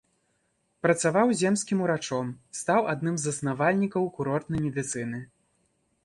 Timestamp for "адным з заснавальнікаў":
2.93-4.09